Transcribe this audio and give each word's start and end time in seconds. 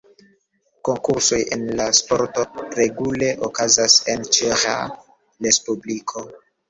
Konkursoj 0.87 1.39
en 1.55 1.65
la 1.81 1.85
sporto 1.99 2.45
regule 2.79 3.29
okazas 3.51 3.99
en 4.15 4.27
Ĉeĥa 4.39 4.75
respubliko. 5.49 6.27